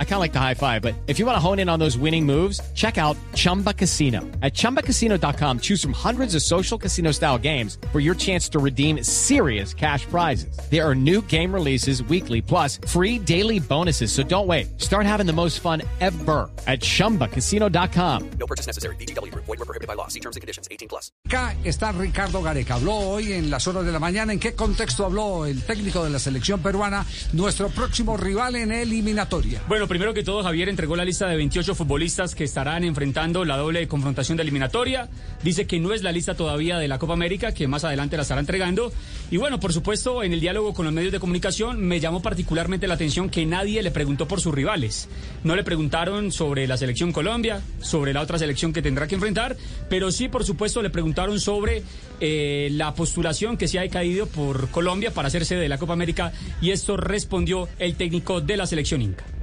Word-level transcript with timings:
I 0.00 0.04
kind 0.04 0.14
of 0.14 0.20
like 0.20 0.32
the 0.32 0.40
high 0.40 0.54
five, 0.54 0.82
but 0.82 0.96
if 1.06 1.20
you 1.20 1.26
want 1.26 1.36
to 1.36 1.40
hone 1.40 1.60
in 1.60 1.68
on 1.68 1.78
those 1.78 1.96
winning 1.96 2.26
moves, 2.26 2.60
check 2.74 2.98
out 2.98 3.16
Chumba 3.36 3.72
Casino. 3.72 4.22
At 4.42 4.54
ChumbaCasino.com, 4.54 5.60
choose 5.60 5.80
from 5.80 5.92
hundreds 5.92 6.34
of 6.34 6.42
social 6.42 6.76
casino 6.76 7.12
style 7.12 7.38
games 7.38 7.78
for 7.92 8.00
your 8.00 8.16
chance 8.16 8.48
to 8.48 8.58
redeem 8.58 9.04
serious 9.04 9.72
cash 9.72 10.04
prizes. 10.06 10.58
There 10.68 10.84
are 10.84 10.96
new 10.96 11.22
game 11.22 11.54
releases 11.54 12.02
weekly, 12.02 12.42
plus 12.42 12.80
free 12.88 13.20
daily 13.20 13.60
bonuses. 13.60 14.10
So 14.10 14.24
don't 14.24 14.48
wait. 14.48 14.80
Start 14.80 15.06
having 15.06 15.26
the 15.26 15.32
most 15.32 15.60
fun 15.60 15.82
ever 16.00 16.50
at 16.66 16.80
ChumbaCasino.com. 16.80 18.30
No 18.40 18.46
purchase 18.48 18.66
necessary. 18.66 18.96
BGW. 18.96 19.32
Void 19.34 19.46
were 19.46 19.56
prohibited 19.58 19.86
by 19.86 19.94
law. 19.94 20.08
See 20.08 20.20
terms 20.20 20.34
and 20.34 20.40
conditions. 20.40 20.66
18 20.72 20.88
plus. 20.88 21.12
Acá 21.28 21.54
está 21.62 21.92
Ricardo 21.92 22.42
Gareca. 22.42 22.74
Habló 22.74 22.94
hoy 22.96 23.34
en 23.34 23.50
las 23.50 23.68
horas 23.68 23.84
de 23.84 23.92
la 23.92 24.00
mañana. 24.00 24.32
¿En 24.32 24.40
qué 24.40 24.54
contexto 24.54 25.04
habló 25.04 25.46
el 25.46 25.62
técnico 25.62 26.02
de 26.02 26.10
la 26.10 26.18
selección 26.18 26.60
peruana? 26.60 27.06
nuestro 27.32 27.68
próximo 27.68 28.16
rival 28.16 28.56
en 28.56 28.72
eliminatoria. 28.72 29.62
Bueno, 29.68 29.87
primero 29.88 30.14
que 30.14 30.22
todo, 30.22 30.42
Javier 30.42 30.68
entregó 30.68 30.94
la 30.94 31.04
lista 31.04 31.26
de 31.26 31.36
28 31.36 31.74
futbolistas 31.74 32.34
que 32.34 32.44
estarán 32.44 32.84
enfrentando 32.84 33.44
la 33.44 33.56
doble 33.56 33.88
confrontación 33.88 34.36
de 34.36 34.42
eliminatoria. 34.42 35.08
Dice 35.42 35.66
que 35.66 35.80
no 35.80 35.92
es 35.92 36.02
la 36.02 36.12
lista 36.12 36.34
todavía 36.34 36.78
de 36.78 36.86
la 36.86 36.98
Copa 36.98 37.14
América, 37.14 37.52
que 37.52 37.66
más 37.66 37.84
adelante 37.84 38.16
la 38.16 38.22
estará 38.22 38.40
entregando. 38.40 38.92
Y 39.30 39.38
bueno, 39.38 39.58
por 39.58 39.72
supuesto, 39.72 40.22
en 40.22 40.32
el 40.32 40.40
diálogo 40.40 40.74
con 40.74 40.84
los 40.84 40.94
medios 40.94 41.10
de 41.10 41.18
comunicación 41.18 41.80
me 41.80 42.00
llamó 42.00 42.20
particularmente 42.20 42.86
la 42.86 42.94
atención 42.94 43.30
que 43.30 43.46
nadie 43.46 43.82
le 43.82 43.90
preguntó 43.90 44.28
por 44.28 44.40
sus 44.40 44.54
rivales. 44.54 45.08
No 45.42 45.56
le 45.56 45.64
preguntaron 45.64 46.30
sobre 46.32 46.66
la 46.66 46.76
selección 46.76 47.10
Colombia, 47.10 47.62
sobre 47.80 48.12
la 48.12 48.20
otra 48.20 48.38
selección 48.38 48.72
que 48.72 48.82
tendrá 48.82 49.08
que 49.08 49.14
enfrentar, 49.14 49.56
pero 49.88 50.12
sí, 50.12 50.28
por 50.28 50.44
supuesto, 50.44 50.82
le 50.82 50.90
preguntaron 50.90 51.40
sobre 51.40 51.82
eh, 52.20 52.68
la 52.72 52.94
postulación 52.94 53.56
que 53.56 53.68
se 53.68 53.78
ha 53.78 53.88
caído 53.88 54.26
por 54.26 54.68
Colombia 54.70 55.12
para 55.12 55.28
hacerse 55.28 55.56
de 55.56 55.68
la 55.68 55.78
Copa 55.78 55.94
América 55.94 56.32
y 56.60 56.72
esto 56.72 56.96
respondió 56.96 57.68
el 57.78 57.94
técnico 57.96 58.40
de 58.42 58.56
la 58.58 58.66
selección 58.66 59.00
Inca. 59.00 59.37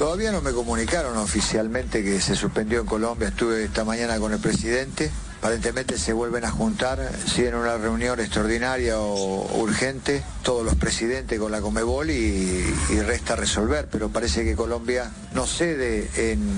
Todavía 0.00 0.32
no 0.32 0.40
me 0.40 0.52
comunicaron 0.52 1.18
oficialmente 1.18 2.02
que 2.02 2.22
se 2.22 2.34
suspendió 2.34 2.80
en 2.80 2.86
Colombia. 2.86 3.28
Estuve 3.28 3.64
esta 3.64 3.84
mañana 3.84 4.18
con 4.18 4.32
el 4.32 4.38
presidente. 4.38 5.10
Aparentemente 5.40 5.98
se 5.98 6.14
vuelven 6.14 6.46
a 6.46 6.50
juntar, 6.50 7.12
si 7.26 7.44
en 7.44 7.54
una 7.54 7.76
reunión 7.76 8.18
extraordinaria 8.18 8.98
o 8.98 9.60
urgente, 9.60 10.24
todos 10.42 10.64
los 10.64 10.76
presidentes 10.76 11.38
con 11.38 11.52
la 11.52 11.60
Comebol 11.60 12.08
y, 12.08 12.64
resta 13.02 13.36
resolver. 13.36 13.88
Pero 13.92 14.08
parece 14.08 14.42
que 14.42 14.56
Colombia 14.56 15.10
no 15.34 15.46
cede 15.46 16.08
en, 16.16 16.48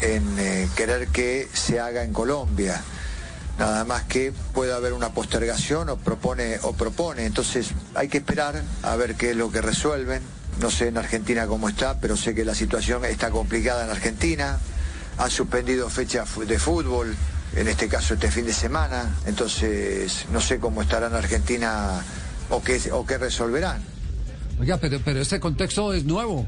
eh, 0.00 0.68
querer 0.76 1.08
que 1.08 1.48
se 1.52 1.80
haga 1.80 2.04
en 2.04 2.12
Colombia 2.12 2.80
nada 3.58 3.84
más 3.84 4.04
que 4.04 4.32
pueda 4.52 4.76
haber 4.76 4.92
una 4.92 5.08
postergación 5.10 5.88
o 5.88 5.96
propone 5.96 6.60
o 6.62 6.74
propone. 6.74 7.26
Entonces 7.26 7.70
hay 7.96 8.06
que 8.06 8.18
esperar 8.18 8.62
a 8.84 8.94
ver 8.94 9.16
qué 9.16 9.30
es 9.30 9.36
lo 9.36 9.50
que 9.50 9.60
resuelven. 9.62 10.22
No 10.60 10.70
sé 10.70 10.88
en 10.88 10.98
Argentina 10.98 11.46
cómo 11.46 11.68
está, 11.68 11.98
pero 11.98 12.16
sé 12.16 12.34
que 12.34 12.44
la 12.44 12.54
situación 12.54 13.04
está 13.04 13.30
complicada 13.30 13.84
en 13.84 13.90
Argentina. 13.90 14.58
Han 15.18 15.30
suspendido 15.30 15.88
fechas 15.90 16.28
de 16.46 16.58
fútbol, 16.58 17.14
en 17.54 17.68
este 17.68 17.88
caso 17.88 18.14
este 18.14 18.30
fin 18.30 18.46
de 18.46 18.52
semana. 18.52 19.16
Entonces 19.26 20.26
no 20.32 20.40
sé 20.40 20.58
cómo 20.58 20.82
estará 20.82 21.08
en 21.08 21.14
Argentina 21.14 22.02
o 22.50 22.62
qué, 22.62 22.80
o 22.92 23.04
qué 23.06 23.18
resolverán. 23.18 23.93
Oiga, 24.60 24.76
pero, 24.78 25.00
pero 25.04 25.20
este 25.20 25.40
contexto 25.40 25.92
es 25.92 26.04
nuevo, 26.04 26.46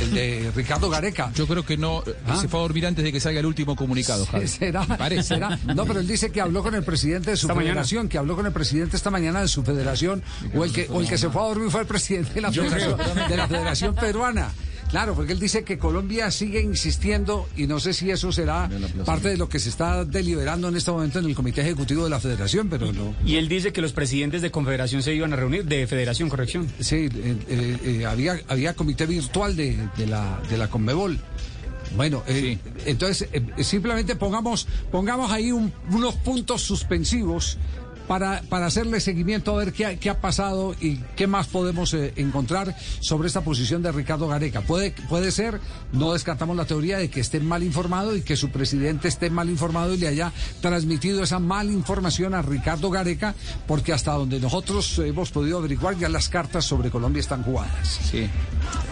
el, 0.00 0.14
de 0.14 0.52
Ricardo 0.54 0.90
Gareca. 0.90 1.32
Yo 1.34 1.46
creo 1.46 1.64
que 1.64 1.76
no, 1.76 2.02
¿Ah? 2.26 2.36
se 2.36 2.48
fue 2.48 2.60
a 2.60 2.62
dormir 2.62 2.86
antes 2.86 3.04
de 3.04 3.12
que 3.12 3.20
salga 3.20 3.40
el 3.40 3.46
último 3.46 3.74
comunicado, 3.74 4.26
Javi. 4.26 4.46
¿Será? 4.48 4.84
Parece. 4.84 5.38
No, 5.38 5.86
pero 5.86 6.00
él 6.00 6.06
dice 6.06 6.30
que 6.30 6.40
habló 6.40 6.62
con 6.62 6.74
el 6.74 6.84
presidente 6.84 7.30
de 7.30 7.36
su 7.36 7.48
federación, 7.48 8.08
que 8.08 8.18
habló 8.18 8.36
con 8.36 8.46
el 8.46 8.52
presidente 8.52 8.96
esta 8.96 9.10
mañana 9.10 9.40
de 9.40 9.48
su 9.48 9.62
federación, 9.62 10.22
o 10.54 10.64
el 10.64 10.72
que, 10.72 10.88
o 10.90 11.00
el 11.00 11.08
que 11.08 11.18
se 11.18 11.30
fue 11.30 11.42
a 11.42 11.46
dormir 11.46 11.70
fue 11.70 11.80
el 11.80 11.86
presidente 11.86 12.34
de 12.34 12.40
la, 12.40 12.52
federación, 12.52 12.98
de 13.28 13.36
la 13.36 13.48
federación 13.48 13.94
peruana. 13.94 14.50
Claro, 14.90 15.14
porque 15.14 15.32
él 15.32 15.40
dice 15.40 15.64
que 15.64 15.78
Colombia 15.78 16.30
sigue 16.30 16.60
insistiendo 16.60 17.48
y 17.56 17.66
no 17.66 17.80
sé 17.80 17.92
si 17.92 18.10
eso 18.10 18.30
será 18.30 18.70
parte 19.04 19.28
de 19.28 19.36
lo 19.36 19.48
que 19.48 19.58
se 19.58 19.68
está 19.68 20.04
deliberando 20.04 20.68
en 20.68 20.76
este 20.76 20.90
momento 20.90 21.18
en 21.18 21.26
el 21.26 21.34
Comité 21.34 21.62
Ejecutivo 21.62 22.04
de 22.04 22.10
la 22.10 22.20
Federación, 22.20 22.68
pero 22.68 22.92
no. 22.92 23.14
Y 23.24 23.36
él 23.36 23.48
dice 23.48 23.72
que 23.72 23.80
los 23.80 23.92
presidentes 23.92 24.42
de 24.42 24.50
Confederación 24.50 25.02
se 25.02 25.12
iban 25.14 25.32
a 25.32 25.36
reunir, 25.36 25.64
de 25.64 25.86
Federación, 25.86 26.28
corrección. 26.28 26.68
Sí, 26.78 27.08
eh, 27.12 27.36
eh, 27.48 27.78
eh, 27.82 28.06
había, 28.06 28.40
había 28.48 28.74
comité 28.74 29.06
virtual 29.06 29.56
de, 29.56 29.76
la, 30.06 30.40
de 30.48 30.56
la 30.56 30.68
Conmebol. 30.68 31.18
Bueno, 31.96 32.22
entonces 32.84 33.28
simplemente 33.58 34.16
pongamos, 34.16 34.66
pongamos 34.90 35.30
ahí 35.30 35.52
unos 35.52 36.14
puntos 36.16 36.60
suspensivos 36.62 37.58
para, 38.06 38.42
para 38.48 38.66
hacerle 38.66 39.00
seguimiento 39.00 39.54
a 39.54 39.58
ver 39.58 39.72
qué, 39.72 39.98
qué 39.98 40.10
ha 40.10 40.20
pasado 40.20 40.74
y 40.80 40.96
qué 41.16 41.26
más 41.26 41.46
podemos 41.46 41.92
eh, 41.94 42.12
encontrar 42.16 42.76
sobre 43.00 43.28
esta 43.28 43.42
posición 43.42 43.82
de 43.82 43.92
Ricardo 43.92 44.28
Gareca. 44.28 44.60
Puede, 44.60 44.92
puede 45.08 45.30
ser, 45.30 45.60
no 45.92 46.12
descartamos 46.12 46.56
la 46.56 46.64
teoría 46.64 46.98
de 46.98 47.10
que 47.10 47.20
esté 47.20 47.40
mal 47.40 47.62
informado 47.62 48.16
y 48.16 48.22
que 48.22 48.36
su 48.36 48.50
presidente 48.50 49.08
esté 49.08 49.30
mal 49.30 49.48
informado 49.50 49.94
y 49.94 49.98
le 49.98 50.08
haya 50.08 50.32
transmitido 50.60 51.22
esa 51.22 51.38
mala 51.38 51.72
información 51.72 52.34
a 52.34 52.42
Ricardo 52.42 52.90
Gareca, 52.90 53.34
porque 53.66 53.92
hasta 53.92 54.12
donde 54.12 54.40
nosotros 54.40 54.98
hemos 54.98 55.30
podido 55.30 55.58
averiguar 55.58 55.98
ya 55.98 56.08
las 56.08 56.28
cartas 56.28 56.64
sobre 56.64 56.90
Colombia 56.90 57.20
están 57.20 57.42
jugadas. 57.42 58.00
Sí. 58.10 58.28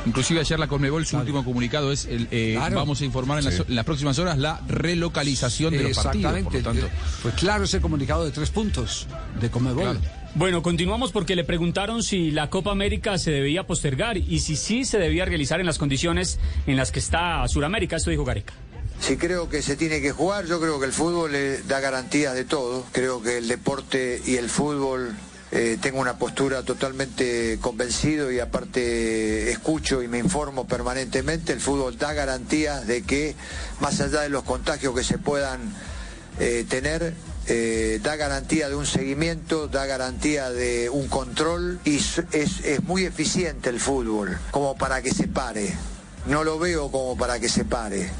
Inclusive 0.06 0.40
ayer 0.40 0.58
la 0.58 0.66
Conmebol, 0.66 1.06
su 1.06 1.16
último 1.16 1.44
comunicado 1.44 1.90
es, 1.90 2.04
el, 2.06 2.28
eh, 2.30 2.58
vamos 2.72 3.00
a 3.00 3.04
informar 3.04 3.38
en, 3.38 3.44
las, 3.74 3.84
próximas 3.84 4.18
horas 4.18 4.38
la 4.38 4.60
relocalización 4.68 5.72
de 5.72 5.84
los 5.84 5.96
partidos. 5.96 6.36
Exactamente. 6.36 6.90
Pues 7.22 7.34
claro, 7.34 7.64
ese 7.64 7.80
comunicado 7.80 8.24
de 8.24 8.30
tres 8.30 8.50
puntos 8.50 9.03
de 9.40 9.50
Comebol. 9.50 9.98
Bueno, 10.34 10.62
continuamos 10.62 11.12
porque 11.12 11.36
le 11.36 11.44
preguntaron 11.44 12.02
si 12.02 12.32
la 12.32 12.50
Copa 12.50 12.72
América 12.72 13.18
se 13.18 13.30
debía 13.30 13.66
postergar 13.66 14.16
y 14.16 14.40
si 14.40 14.56
sí 14.56 14.84
se 14.84 14.98
debía 14.98 15.24
realizar 15.24 15.60
en 15.60 15.66
las 15.66 15.78
condiciones 15.78 16.40
en 16.66 16.76
las 16.76 16.90
que 16.90 16.98
está 16.98 17.46
Sudamérica. 17.46 17.96
Esto 17.96 18.10
dijo 18.10 18.24
Gareca. 18.24 18.52
Si 19.00 19.16
creo 19.16 19.48
que 19.48 19.62
se 19.62 19.76
tiene 19.76 20.00
que 20.00 20.12
jugar, 20.12 20.46
yo 20.46 20.60
creo 20.60 20.80
que 20.80 20.86
el 20.86 20.92
fútbol 20.92 21.32
le 21.32 21.62
da 21.62 21.80
garantías 21.80 22.34
de 22.34 22.44
todo. 22.44 22.84
Creo 22.92 23.22
que 23.22 23.38
el 23.38 23.48
deporte 23.48 24.20
y 24.26 24.36
el 24.36 24.48
fútbol 24.48 25.14
eh, 25.52 25.78
tengo 25.80 26.00
una 26.00 26.18
postura 26.18 26.64
totalmente 26.64 27.58
convencido 27.60 28.32
y 28.32 28.40
aparte 28.40 29.52
escucho 29.52 30.02
y 30.02 30.08
me 30.08 30.18
informo 30.18 30.66
permanentemente. 30.66 31.52
El 31.52 31.60
fútbol 31.60 31.96
da 31.96 32.12
garantías 32.12 32.88
de 32.88 33.02
que 33.02 33.36
más 33.80 34.00
allá 34.00 34.22
de 34.22 34.30
los 34.30 34.42
contagios 34.42 34.96
que 34.96 35.04
se 35.04 35.18
puedan 35.18 35.60
eh, 36.40 36.64
tener, 36.68 37.14
eh, 37.46 38.00
da 38.02 38.16
garantía 38.16 38.68
de 38.68 38.74
un 38.74 38.86
seguimiento, 38.86 39.68
da 39.68 39.86
garantía 39.86 40.50
de 40.50 40.88
un 40.90 41.08
control 41.08 41.78
y 41.84 41.96
es, 41.96 42.22
es, 42.32 42.82
muy 42.84 43.04
eficiente 43.04 43.70
el 43.70 43.80
fútbol 43.80 44.38
como 44.50 44.76
para 44.76 45.02
que 45.02 45.12
se 45.12 45.28
pare. 45.28 45.74
No 46.26 46.42
lo 46.42 46.58
veo 46.58 46.90
como 46.90 47.16
para 47.16 47.38
que 47.38 47.48
se 47.48 47.64
pare. 47.64 48.10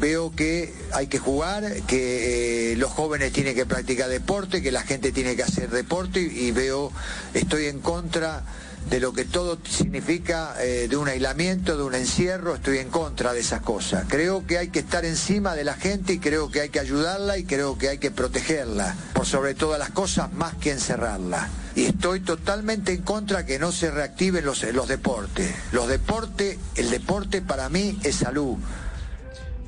Veo 0.00 0.30
que 0.34 0.72
hay 0.92 1.08
que 1.08 1.18
jugar, 1.18 1.72
que 1.88 2.72
eh, 2.72 2.76
los 2.76 2.92
jóvenes 2.92 3.32
tienen 3.32 3.56
que 3.56 3.66
practicar 3.66 4.08
deporte, 4.08 4.62
que 4.62 4.70
la 4.70 4.82
gente 4.82 5.10
tiene 5.10 5.34
que 5.34 5.42
hacer 5.42 5.70
deporte 5.70 6.20
y 6.20 6.52
veo, 6.52 6.92
estoy 7.34 7.66
en 7.66 7.80
contra 7.80 8.44
de 8.90 9.00
lo 9.00 9.12
que 9.12 9.24
todo 9.24 9.58
significa 9.68 10.54
eh, 10.60 10.88
de 10.88 10.96
un 10.96 11.08
aislamiento, 11.08 11.76
de 11.76 11.82
un 11.82 11.94
encierro, 11.94 12.54
estoy 12.54 12.78
en 12.78 12.88
contra 12.88 13.32
de 13.32 13.40
esas 13.40 13.60
cosas. 13.60 14.06
Creo 14.08 14.46
que 14.46 14.58
hay 14.58 14.68
que 14.68 14.78
estar 14.78 15.04
encima 15.04 15.54
de 15.54 15.64
la 15.64 15.74
gente 15.74 16.14
y 16.14 16.18
creo 16.18 16.50
que 16.50 16.62
hay 16.62 16.68
que 16.70 16.80
ayudarla 16.80 17.36
y 17.38 17.44
creo 17.44 17.76
que 17.76 17.88
hay 17.88 17.98
que 17.98 18.10
protegerla, 18.10 18.96
por 19.12 19.26
sobre 19.26 19.54
todas 19.54 19.78
las 19.78 19.90
cosas, 19.90 20.32
más 20.32 20.54
que 20.54 20.72
encerrarla. 20.72 21.48
Y 21.74 21.84
estoy 21.84 22.20
totalmente 22.20 22.92
en 22.92 23.02
contra 23.02 23.44
que 23.44 23.58
no 23.58 23.72
se 23.72 23.90
reactiven 23.90 24.44
los, 24.44 24.62
los 24.72 24.88
deportes. 24.88 25.54
Los 25.72 25.86
deportes, 25.88 26.58
el 26.74 26.90
deporte 26.90 27.42
para 27.42 27.68
mí 27.68 27.98
es 28.02 28.16
salud. 28.16 28.56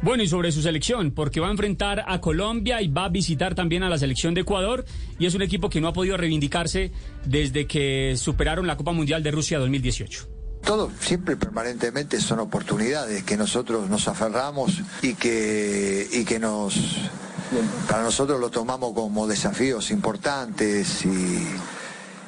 Bueno, 0.02 0.22
y 0.22 0.28
sobre 0.28 0.50
su 0.50 0.62
selección, 0.62 1.10
porque 1.10 1.40
va 1.40 1.48
a 1.48 1.50
enfrentar 1.50 2.06
a 2.08 2.22
Colombia 2.22 2.80
y 2.80 2.88
va 2.88 3.04
a 3.04 3.08
visitar 3.10 3.54
también 3.54 3.82
a 3.82 3.90
la 3.90 3.98
selección 3.98 4.32
de 4.32 4.40
Ecuador, 4.40 4.86
y 5.18 5.26
es 5.26 5.34
un 5.34 5.42
equipo 5.42 5.68
que 5.68 5.82
no 5.82 5.88
ha 5.88 5.92
podido 5.92 6.16
reivindicarse 6.16 6.90
desde 7.26 7.66
que 7.66 8.14
superaron 8.16 8.66
la 8.66 8.78
Copa 8.78 8.92
Mundial 8.92 9.22
de 9.22 9.30
Rusia 9.30 9.58
2018. 9.58 10.26
Todo 10.64 10.90
siempre 11.00 11.36
permanentemente 11.36 12.18
son 12.18 12.38
oportunidades 12.38 13.24
que 13.24 13.36
nosotros 13.36 13.90
nos 13.90 14.08
aferramos 14.08 14.80
y 15.02 15.14
que, 15.14 16.08
y 16.10 16.24
que 16.24 16.38
nos 16.38 16.74
para 17.88 18.02
nosotros 18.02 18.40
lo 18.40 18.48
tomamos 18.50 18.94
como 18.94 19.26
desafíos 19.26 19.90
importantes 19.90 21.04
y, 21.04 21.46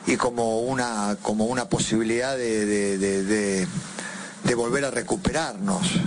y 0.07 0.17
como 0.17 0.61
una 0.61 1.17
como 1.23 1.45
una 1.45 1.69
posibilidad 1.69 2.37
de, 2.37 2.97
de 2.97 4.55
volver 4.55 4.85
a 4.85 4.91
recuperarnos. 4.91 6.01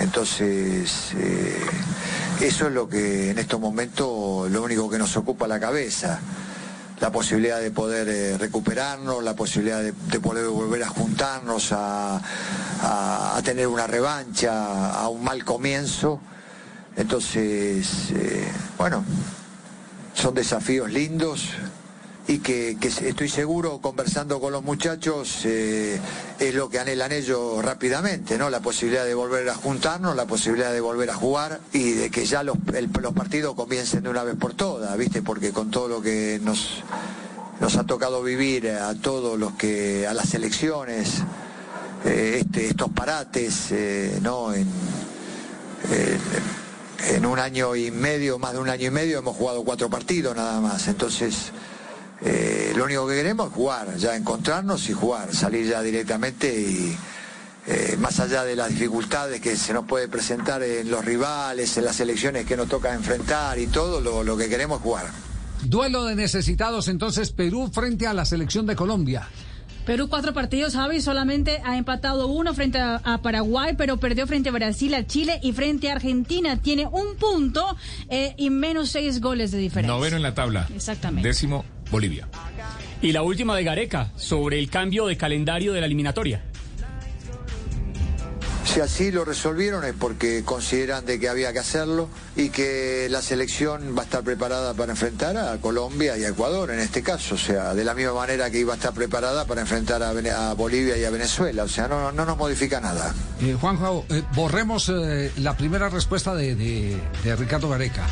Entonces, 0.00 1.12
eh, 1.14 1.60
eso 2.40 2.66
es 2.68 2.72
lo 2.72 2.88
que 2.88 3.30
en 3.30 3.38
estos 3.38 3.60
momentos, 3.60 4.50
lo 4.50 4.62
único 4.62 4.88
que 4.88 4.98
nos 4.98 5.14
ocupa 5.18 5.46
la 5.46 5.60
cabeza. 5.60 6.18
La 7.00 7.12
posibilidad 7.12 7.60
de 7.60 7.70
poder 7.70 8.08
eh, 8.08 8.38
recuperarnos, 8.38 9.22
la 9.22 9.36
posibilidad 9.36 9.82
de, 9.82 10.20
poder 10.20 10.48
volver 10.48 10.82
a 10.82 10.88
juntarnos, 10.88 11.68
a, 11.72 12.20
tener 13.44 13.66
una 13.66 13.86
revancha, 13.86 14.90
a 14.90 15.08
un 15.08 15.22
mal 15.22 15.44
comienzo. 15.44 16.20
Entonces, 16.96 18.10
eh, 18.10 18.48
bueno, 18.78 19.04
son 20.14 20.34
desafíos 20.34 20.90
lindos 20.90 21.50
y 22.26 22.38
que, 22.38 22.76
estoy 22.80 23.28
seguro, 23.28 23.78
conversando 23.80 24.40
con 24.40 24.52
los 24.52 24.62
muchachos, 24.62 25.40
eh, 25.44 25.98
es 26.38 26.54
lo 26.54 26.68
que 26.68 26.78
anhelan 26.78 27.12
ellos 27.12 27.64
rápidamente, 27.64 28.38
¿no? 28.38 28.50
La 28.50 28.60
posibilidad 28.60 29.04
de 29.04 29.14
volver 29.14 29.48
a 29.48 29.54
juntarnos, 29.54 30.14
la 30.14 30.26
posibilidad 30.26 30.72
de 30.72 30.80
volver 30.80 31.10
a 31.10 31.14
jugar 31.14 31.60
y 31.72 31.92
de 31.92 32.10
que 32.10 32.26
ya 32.26 32.42
los, 32.42 32.56
los 33.00 33.12
partidos 33.14 33.54
comiencen 33.54 34.04
de 34.04 34.10
una 34.10 34.22
vez 34.22 34.36
por 34.36 34.54
todas, 34.54 34.96
¿viste? 34.96 35.22
Porque 35.22 35.52
con 35.52 35.70
todo 35.70 35.88
lo 35.88 36.02
que 36.02 36.40
nos, 36.42 36.82
nos 37.58 37.76
ha 37.76 37.84
tocado 37.84 38.22
vivir 38.22 38.68
a 38.68 38.94
todos 38.94 39.38
los 39.38 39.54
que, 39.54 40.06
a 40.06 40.14
las 40.14 40.32
elecciones, 40.34 41.22
eh, 42.04 42.42
este, 42.42 42.66
estos 42.66 42.90
parates, 42.90 43.72
eh, 43.72 44.18
¿no? 44.22 44.54
En, 44.54 44.68
en 47.08 47.26
un 47.26 47.38
año 47.38 47.74
y 47.74 47.90
medio, 47.90 48.38
más 48.38 48.52
de 48.52 48.58
un 48.58 48.68
año 48.68 48.86
y 48.86 48.90
medio, 48.90 49.18
hemos 49.18 49.36
jugado 49.36 49.64
cuatro 49.64 49.88
partidos 49.88 50.36
nada 50.36 50.60
más. 50.60 50.86
Entonces, 50.86 51.50
eh, 52.22 52.72
lo 52.76 52.84
único 52.84 53.06
que 53.06 53.14
queremos 53.14 53.48
es 53.48 53.54
jugar, 53.54 53.96
ya 53.96 54.16
encontrarnos 54.16 54.88
y 54.88 54.92
jugar, 54.92 55.34
salir 55.34 55.66
ya 55.66 55.82
directamente 55.82 56.48
y 56.48 56.96
eh, 57.66 57.96
más 57.98 58.20
allá 58.20 58.44
de 58.44 58.56
las 58.56 58.70
dificultades 58.70 59.40
que 59.40 59.56
se 59.56 59.72
nos 59.72 59.86
puede 59.86 60.08
presentar 60.08 60.62
en 60.62 60.90
los 60.90 61.04
rivales, 61.04 61.76
en 61.76 61.84
las 61.84 62.00
elecciones 62.00 62.46
que 62.46 62.56
nos 62.56 62.68
toca 62.68 62.92
enfrentar 62.94 63.58
y 63.58 63.66
todo, 63.66 64.00
lo, 64.00 64.22
lo 64.22 64.36
que 64.36 64.48
queremos 64.48 64.78
es 64.78 64.82
jugar. 64.82 65.06
Duelo 65.62 66.04
de 66.04 66.14
necesitados 66.14 66.88
entonces 66.88 67.32
Perú 67.32 67.70
frente 67.72 68.06
a 68.06 68.14
la 68.14 68.24
selección 68.24 68.66
de 68.66 68.76
Colombia. 68.76 69.28
Perú 69.86 70.08
cuatro 70.08 70.34
partidos, 70.34 70.74
Javi, 70.74 71.00
solamente 71.00 71.60
ha 71.64 71.76
empatado 71.76 72.28
uno 72.28 72.54
frente 72.54 72.78
a, 72.78 73.18
Paraguay, 73.22 73.74
pero 73.76 73.96
perdió 73.96 74.26
frente 74.26 74.50
a 74.50 74.52
Brasil, 74.52 74.94
a 74.94 75.06
Chile 75.06 75.40
y 75.42 75.52
frente 75.52 75.90
a 75.90 75.94
Argentina. 75.94 76.60
Tiene 76.60 76.86
un 76.86 77.16
punto 77.18 77.76
eh, 78.08 78.34
y 78.36 78.50
menos 78.50 78.90
seis 78.90 79.20
goles 79.20 79.50
de 79.50 79.58
diferencia. 79.58 79.92
Noveno 79.92 80.16
en 80.16 80.22
la 80.22 80.34
tabla. 80.34 80.68
Exactamente. 80.74 81.26
Décimo, 81.26 81.64
Bolivia. 81.90 82.28
Y 83.02 83.12
la 83.12 83.22
última 83.22 83.56
de 83.56 83.64
Gareca, 83.64 84.12
sobre 84.16 84.58
el 84.58 84.68
cambio 84.68 85.06
de 85.06 85.16
calendario 85.16 85.72
de 85.72 85.80
la 85.80 85.86
eliminatoria. 85.86 86.42
Si 88.72 88.78
así 88.78 89.10
lo 89.10 89.24
resolvieron 89.24 89.84
es 89.84 89.94
porque 89.98 90.44
consideran 90.44 91.04
de 91.04 91.18
que 91.18 91.28
había 91.28 91.52
que 91.52 91.58
hacerlo 91.58 92.08
y 92.36 92.50
que 92.50 93.08
la 93.10 93.20
selección 93.20 93.96
va 93.96 94.02
a 94.02 94.04
estar 94.04 94.22
preparada 94.22 94.74
para 94.74 94.92
enfrentar 94.92 95.36
a 95.36 95.56
Colombia 95.56 96.16
y 96.16 96.22
a 96.22 96.28
Ecuador 96.28 96.70
en 96.70 96.78
este 96.78 97.02
caso, 97.02 97.34
o 97.34 97.38
sea, 97.38 97.74
de 97.74 97.82
la 97.82 97.94
misma 97.94 98.14
manera 98.14 98.48
que 98.48 98.60
iba 98.60 98.72
a 98.72 98.76
estar 98.76 98.94
preparada 98.94 99.44
para 99.44 99.62
enfrentar 99.62 100.04
a, 100.04 100.54
Bolivia 100.54 100.96
y 100.96 101.04
a 101.04 101.10
Venezuela, 101.10 101.64
o 101.64 101.68
sea, 101.68 101.88
no, 101.88 102.12
no 102.12 102.24
nos 102.24 102.36
modifica 102.36 102.80
nada. 102.80 103.12
Eh, 103.40 103.56
Juanjo, 103.60 104.04
eh, 104.08 104.22
borremos 104.36 104.88
eh, 104.88 105.32
la 105.38 105.56
primera 105.56 105.88
respuesta 105.88 106.32
de, 106.36 106.96
Ricardo 107.36 107.70
Gareca. 107.70 108.06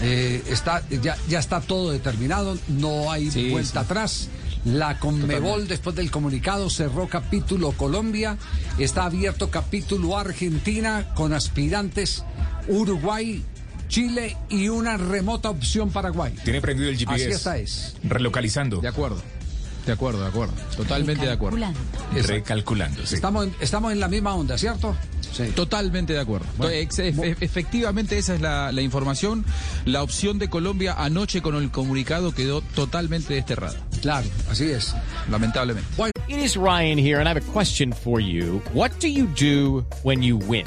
Está, 0.00 0.82
ya, 0.88 1.16
ya 1.28 1.38
está 1.38 1.60
todo 1.60 1.90
determinado, 1.90 2.56
no 2.68 3.10
hay 3.10 3.28
vuelta 3.50 3.80
atrás. 3.80 4.28
La 4.64 4.98
Conmebol, 4.98 5.68
después 5.68 5.96
del 5.96 6.10
comunicado, 6.10 6.68
cerró 6.68 7.08
capítulo 7.08 7.72
Colombia. 7.72 8.36
Está 8.78 9.04
abierto 9.04 9.50
capítulo 9.50 10.18
Argentina 10.18 11.06
con 11.14 11.32
aspirantes 11.32 12.24
Uruguay, 12.68 13.42
Chile 13.88 14.36
y 14.50 14.68
una 14.68 14.98
remota 14.98 15.48
opción 15.48 15.90
Paraguay. 15.90 16.34
Tiene 16.44 16.60
prendido 16.60 16.90
el 16.90 16.98
GPS. 16.98 17.24
Así 17.24 17.32
está 17.32 17.56
es. 17.56 17.96
Relocalizando. 18.04 18.80
De 18.80 18.88
acuerdo. 18.88 19.22
De 19.86 19.92
acuerdo, 19.92 20.20
de 20.20 20.28
acuerdo. 20.28 20.54
Totalmente 20.76 21.24
de 21.24 21.32
acuerdo. 21.32 21.58
Recalculando. 22.12 23.02
Estamos, 23.02 23.46
en, 23.46 23.54
estamos 23.60 23.92
en 23.92 24.00
la 24.00 24.08
misma 24.08 24.34
onda, 24.34 24.58
¿cierto? 24.58 24.94
Sí. 25.32 25.44
Totalmente 25.54 26.12
de 26.12 26.20
acuerdo. 26.20 26.46
efectivamente 26.68 28.18
esa 28.18 28.34
es 28.34 28.40
la, 28.40 28.72
la, 28.72 28.82
información. 28.82 29.44
La 29.84 30.02
opción 30.02 30.38
de 30.38 30.48
Colombia 30.48 30.94
anoche 30.98 31.40
con 31.42 31.54
el 31.56 31.70
comunicado 31.70 32.32
quedó 32.32 32.60
totalmente 32.60 33.34
desterrada. 33.34 33.78
Claro, 34.02 34.28
así 34.50 34.70
es. 34.70 34.94
Lamentablemente. 35.30 35.88
It 36.28 36.38
is 36.38 36.56
Ryan 36.56 36.98
here 36.98 37.18
and 37.18 37.28
I 37.28 37.32
have 37.32 37.36
a 37.36 37.52
question 37.52 37.92
for 37.92 38.20
you. 38.20 38.62
What 38.72 38.92
do 39.00 39.08
you 39.08 39.26
do 39.26 39.84
when 40.02 40.22
you 40.22 40.36
win? 40.36 40.66